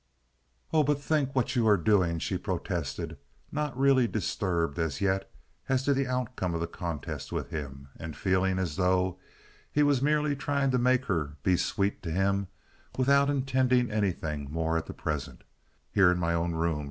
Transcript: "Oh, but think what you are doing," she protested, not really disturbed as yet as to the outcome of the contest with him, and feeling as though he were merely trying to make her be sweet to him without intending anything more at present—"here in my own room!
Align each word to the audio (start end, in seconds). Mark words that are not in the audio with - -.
"Oh, 0.73 0.81
but 0.81 0.99
think 0.99 1.35
what 1.35 1.55
you 1.55 1.67
are 1.67 1.77
doing," 1.77 2.17
she 2.17 2.35
protested, 2.39 3.17
not 3.51 3.77
really 3.77 4.07
disturbed 4.07 4.79
as 4.79 4.99
yet 4.99 5.31
as 5.69 5.83
to 5.83 5.93
the 5.93 6.07
outcome 6.07 6.55
of 6.55 6.59
the 6.59 6.65
contest 6.65 7.31
with 7.31 7.51
him, 7.51 7.89
and 7.99 8.15
feeling 8.15 8.57
as 8.57 8.77
though 8.77 9.19
he 9.71 9.83
were 9.83 9.93
merely 10.01 10.35
trying 10.35 10.71
to 10.71 10.79
make 10.79 11.05
her 11.05 11.37
be 11.43 11.55
sweet 11.55 12.01
to 12.01 12.09
him 12.09 12.47
without 12.97 13.29
intending 13.29 13.91
anything 13.91 14.49
more 14.51 14.75
at 14.75 14.97
present—"here 14.97 16.11
in 16.11 16.17
my 16.17 16.33
own 16.33 16.53
room! 16.55 16.79